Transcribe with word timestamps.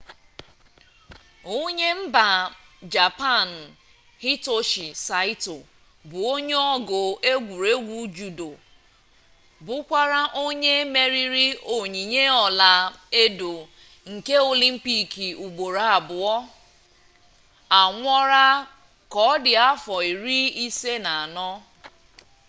onye 1.57 1.89
mba 1.99 2.27
japan 2.93 3.49
hitoshi 4.23 4.85
saịto 5.05 5.57
bụ 6.09 6.19
onye 6.33 6.57
ọgụ 6.73 6.99
egwuregwu 7.31 7.97
judo 8.17 8.49
bụkwa 9.65 10.01
onye 10.43 10.73
meriri 10.93 11.47
onyinye 11.75 12.23
ọla 12.45 12.71
edo 13.23 13.53
nke 14.11 14.35
olimpik 14.49 15.11
ugboro 15.45 15.81
abụọ 15.97 16.35
anwụọla 17.79 18.45
ka 19.11 19.19
ọ 19.31 19.33
dị 19.43 19.53
afọ 19.69 19.93
iri 20.11 20.37
ise 20.65 20.93
na 21.05 21.11
anọ 21.23 21.49